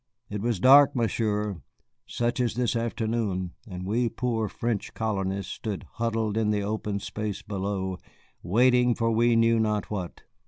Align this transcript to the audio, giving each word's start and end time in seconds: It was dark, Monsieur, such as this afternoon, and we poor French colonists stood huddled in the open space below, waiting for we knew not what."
It 0.31 0.41
was 0.41 0.59
dark, 0.59 0.95
Monsieur, 0.95 1.61
such 2.07 2.39
as 2.39 2.55
this 2.55 2.75
afternoon, 2.75 3.51
and 3.67 3.85
we 3.85 4.09
poor 4.09 4.47
French 4.49 4.95
colonists 4.95 5.53
stood 5.53 5.85
huddled 5.97 6.37
in 6.37 6.49
the 6.49 6.63
open 6.63 6.99
space 6.99 7.43
below, 7.43 7.99
waiting 8.41 8.95
for 8.95 9.11
we 9.11 9.35
knew 9.35 9.59
not 9.59 9.91
what." 9.91 10.23